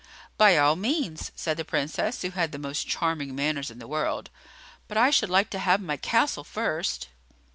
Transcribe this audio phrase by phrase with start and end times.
[0.35, 4.31] "By all means," said the Princess, who had the most charming manners in the world;
[4.87, 7.09] "but I should like to have my castle first."